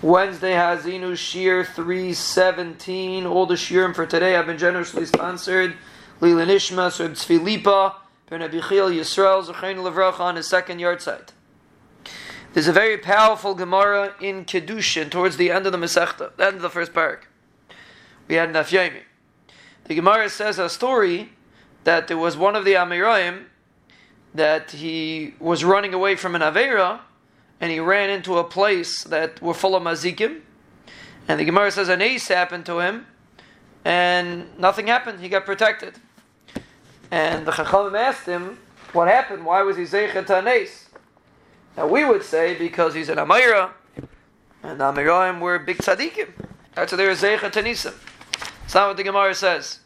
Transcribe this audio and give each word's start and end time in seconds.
Wednesday 0.00 0.52
Haazinu 0.52 1.14
Shiur 1.14 1.66
317. 1.66 3.26
All 3.26 3.46
the 3.46 3.56
Shiurim 3.56 3.92
for 3.92 4.06
today 4.06 4.30
have 4.34 4.46
been 4.46 4.56
generously 4.56 5.04
sponsored. 5.04 5.76
Lila 6.20 6.46
Nishma, 6.46 6.92
Sir 6.92 7.08
Tzvilipa, 7.08 7.96
Ben 8.30 8.40
Yisrael, 8.40 9.44
Zechain 9.44 9.78
Levracha 9.78 10.20
on 10.20 10.36
his 10.36 10.46
second 10.46 10.78
yahrzeit. 10.78 11.30
There's 12.52 12.68
a 12.68 12.72
very 12.72 12.96
powerful 12.96 13.56
Gemara 13.56 14.14
in 14.20 14.44
Kiddushin 14.44 15.10
towards 15.10 15.36
the 15.36 15.50
end 15.50 15.66
of 15.66 15.72
the 15.72 15.78
Masechta, 15.78 16.36
the 16.36 16.46
end 16.46 16.54
of 16.54 16.62
the 16.62 16.70
first 16.70 16.92
parak. 16.92 17.22
We 18.28 18.36
had 18.36 18.50
Daf 18.50 18.70
Yomi. 18.70 19.02
The 19.86 19.96
Gemara 19.96 20.28
says 20.28 20.60
a 20.60 20.68
story 20.68 21.30
that 21.82 22.06
there 22.06 22.18
was 22.18 22.36
one 22.36 22.54
of 22.54 22.64
the 22.64 22.74
Amoraim 22.74 23.46
that 24.32 24.70
he 24.70 25.34
was 25.40 25.64
running 25.64 25.92
away 25.92 26.14
from 26.14 26.36
an 26.36 26.42
Avera 26.42 27.00
and 27.60 27.70
he 27.70 27.80
ran 27.80 28.10
into 28.10 28.38
a 28.38 28.44
place 28.44 29.04
that 29.04 29.40
were 29.42 29.54
full 29.54 29.74
of 29.74 29.82
mazikim. 29.82 30.40
And 31.26 31.38
the 31.38 31.44
Gemara 31.44 31.70
says 31.70 31.88
an 31.88 32.00
ace 32.00 32.28
happened 32.28 32.64
to 32.66 32.80
him, 32.80 33.06
and 33.84 34.58
nothing 34.58 34.86
happened. 34.86 35.20
He 35.20 35.28
got 35.28 35.44
protected. 35.44 35.94
And 37.10 37.46
the 37.46 37.52
Chachamim 37.52 37.98
asked 37.98 38.26
him, 38.26 38.58
what 38.92 39.08
happened? 39.08 39.44
Why 39.44 39.62
was 39.62 39.76
he 39.76 39.84
zeichet 39.84 40.26
to 40.26 40.38
an 40.38 40.48
ace? 40.48 40.88
Now 41.76 41.86
we 41.86 42.04
would 42.04 42.22
say 42.22 42.54
because 42.54 42.94
he's 42.94 43.08
an 43.08 43.18
Amora, 43.18 43.70
and 44.62 44.80
the 44.80 44.84
Amoraim 44.84 45.40
were 45.40 45.58
big 45.58 45.78
tzaddikim. 45.78 46.30
That's 46.74 46.92
why 46.92 46.96
they 46.96 47.06
were 47.06 47.12
zeichet 47.12 47.52
to. 47.52 47.62
That's 47.62 48.74
not 48.74 48.88
what 48.88 48.96
the 48.96 49.04
Gemara 49.04 49.34
says. 49.34 49.80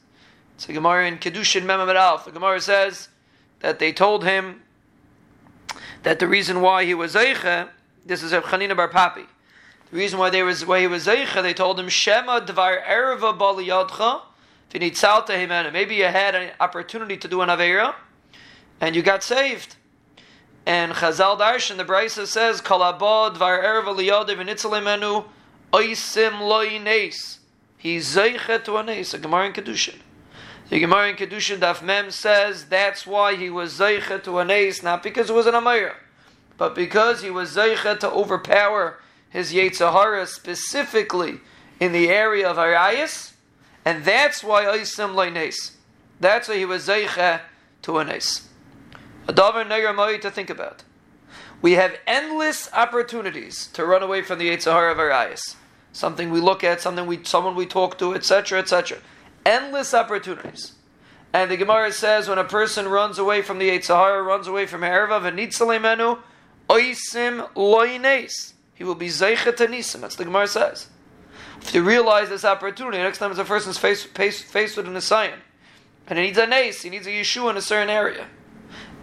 It's 0.55 0.69
a 0.69 0.73
Gemara 0.73 1.07
in 1.09 1.19
Kiddushin 1.19 1.65
Mem 1.65 1.81
Alf. 1.81 2.25
The 2.25 2.31
Gemara 2.31 2.61
says 2.61 3.09
that 3.61 3.79
they 3.79 3.93
told 3.93 4.25
him 4.25 4.63
that 6.03 6.19
the 6.19 6.29
reason 6.29 6.61
why 6.61 6.85
he 6.85 6.95
was 6.95 7.15
Zeicha, 7.15 7.69
this 8.05 8.23
is 8.23 8.33
a 8.33 8.41
Chanina 8.41 8.77
Bar 8.77 8.89
Papi. 8.89 9.27
The 9.91 9.97
reason 9.97 10.19
why 10.19 10.31
they 10.31 10.43
was 10.43 10.65
why 10.65 10.81
he 10.81 10.87
was 10.87 11.07
Zeicha, 11.07 11.43
they 11.43 11.55
told 11.55 11.79
him 11.79 11.89
Shema 11.89 12.41
Dvar 12.41 12.83
Erva 12.85 13.37
Vinitzalta 14.73 15.29
Himena. 15.29 15.73
Maybe 15.73 15.97
you 15.97 16.05
had 16.05 16.35
an 16.35 16.51
opportunity 16.59 17.17
to 17.19 17.29
do 17.29 17.43
an 17.43 17.49
Aveira 17.51 17.95
and 18.81 18.97
you 18.97 19.03
got 19.03 19.23
saved. 19.23 19.77
And 20.65 20.93
Chazal 20.93 21.39
Darshan, 21.39 21.77
the 21.77 21.85
Brisa 21.85 22.27
says, 22.27 22.63
Kalabod 22.63 23.37
Dvar 23.37 23.63
Erva 23.63 23.95
Vinitzalimenu 23.95 25.27
Oisim 25.73 26.33
Loines. 26.41 27.39
He's 27.77 28.17
Zeicha 28.17 28.63
to 28.65 28.79
Anes, 28.79 29.13
a 29.13 29.19
Gemara 29.19 29.47
in 29.47 29.53
Kiddushin. 29.53 29.99
The 30.69 30.79
Gemara 30.79 31.11
in 31.11 31.17
Kiddushin 31.17 31.59
Daf 31.59 31.83
Mem 31.83 32.11
says 32.11 32.67
that's 32.67 33.07
why 33.07 33.35
he 33.35 33.51
was 33.51 33.79
Zeicha 33.79 34.23
to 34.25 34.39
an 34.39 34.51
ace, 34.51 34.83
not 34.83 35.03
because 35.03 35.29
it 35.29 35.35
was 35.35 35.47
an 35.47 35.55
Amora, 35.55 35.95
but 36.57 36.75
because 36.75 37.23
he 37.23 37.31
was 37.31 37.57
Zeicha 37.57 37.99
to 38.01 38.11
overpower 38.11 38.99
his 39.29 39.53
Yetzer 39.53 39.93
Hara 39.93 40.27
specifically 40.27 41.41
in 41.81 41.93
the 41.93 42.09
area 42.09 42.49
of 42.49 42.57
Arayas, 42.57 43.33
and 43.85 44.05
that's 44.05 44.43
why 44.43 44.65
Aisim 44.65 45.15
Leines. 45.15 45.73
That's 46.21 46.49
why 46.49 46.57
he 46.57 46.65
was 46.65 46.87
Zeicha 46.87 47.41
to 47.83 47.99
an 47.99 48.09
ace. 48.09 48.49
A 49.29 49.33
Davar 49.33 49.67
Neger 49.67 50.21
to 50.21 50.31
think 50.31 50.49
about. 50.49 50.85
We 51.61 51.73
have 51.73 51.97
endless 52.07 52.71
opportunities 52.73 53.67
to 53.75 53.85
run 53.85 54.03
away 54.03 54.23
from 54.23 54.39
the 54.39 54.49
Yetzer 54.49 54.73
Hara 54.73 54.93
of 54.93 54.99
Arayas. 54.99 55.57
Something 55.93 56.31
we 56.31 56.41
look 56.41 56.65
at, 56.65 56.81
something 56.81 57.07
we, 57.07 57.23
someone 57.25 57.55
we 57.55 57.67
talk 57.67 57.99
to, 57.99 58.15
etc., 58.15 58.61
etc 58.61 58.99
endless 59.45 59.95
opportunities. 59.95 60.73
And 61.33 61.51
the 61.51 61.57
Gemara 61.57 61.93
says 61.93 62.29
when 62.29 62.39
a 62.39 62.45
person 62.45 62.89
runs 62.89 63.19
away 63.19 63.43
from 63.43 63.59
the 63.59 63.71
Yetzer 63.71 63.97
Hara, 63.97 64.23
runs 64.23 64.47
away 64.47 64.67
from 64.67 64.83
Herva, 64.83 65.21
v'nitzalemenu, 65.21 66.19
oisim 66.69 67.51
loines. 67.55 68.53
He 68.75 68.85
will 68.85 68.95
be 68.95 69.09
zeichet 69.09 69.57
anisim. 69.57 70.01
That's 70.01 70.17
the 70.17 70.25
Gemara 70.25 70.47
says. 70.47 70.89
If 71.63 71.75
you 71.75 71.83
realize 71.83 72.29
this 72.29 72.45
opportunity, 72.45 72.99
next 72.99 73.19
time 73.19 73.39
a 73.39 73.45
person's 73.45 73.79
faced, 73.79 74.09
faced, 74.09 74.77
with 74.77 74.87
an 74.87 74.97
assignment, 74.97 75.43
and 76.09 76.19
he 76.19 76.27
needs 76.27 76.39
a 76.39 76.47
nace, 76.47 76.83
he 76.83 76.91
needs 76.91 77.07
a 77.07 77.11
Yeshua 77.11 77.51
in 77.51 77.57
a 77.57 77.63
certain 77.63 77.89
area. 77.89 78.27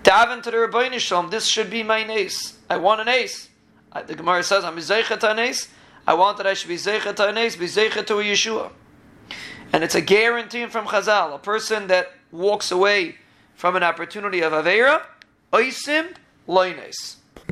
Daven 0.04 0.44
to 0.44 0.52
the 0.52 0.60
Rabbi 0.60 0.98
Shalom, 0.98 1.30
this 1.30 1.48
should 1.48 1.70
be 1.70 1.84
my 1.84 2.04
nace. 2.04 2.58
I 2.70 2.78
want 2.78 3.02
an 3.02 3.08
ace. 3.08 3.50
The 4.06 4.16
Gemara 4.16 4.44
says, 4.44 4.64
I'm 4.64 4.76
zeichet 4.78 5.24
anes. 5.24 5.70
I 6.06 6.14
want 6.14 6.38
that 6.38 6.48
I 6.48 6.54
should 6.54 6.70
be 6.70 6.76
zeichet 6.76 7.18
be 7.60 7.66
zeichet 7.66 8.06
to 8.08 8.20
a 8.20 8.24
Yeshua. 8.24 8.72
And 9.72 9.84
it's 9.84 9.96
a 9.96 10.02
guarantee 10.02 10.66
from 10.66 10.88
Chazal. 10.88 11.34
A 11.36 11.38
person 11.38 11.88
that 11.88 12.12
walks 12.32 12.72
away 12.72 13.16
from 13.56 13.76
an 13.76 13.84
opportunity 13.84 14.42
of 14.42 14.52
Avera, 14.54 15.04
Oisim 15.54 16.16
Loines. 16.48 17.19